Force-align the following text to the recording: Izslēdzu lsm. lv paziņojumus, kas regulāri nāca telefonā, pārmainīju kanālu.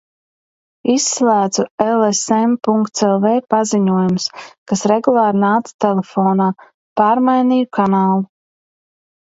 Izslēdzu 0.93 1.65
lsm. 1.87 2.55
lv 3.09 3.35
paziņojumus, 3.55 4.27
kas 4.73 4.83
regulāri 4.95 5.43
nāca 5.45 5.79
telefonā, 5.87 6.51
pārmainīju 7.03 7.73
kanālu. 7.81 8.29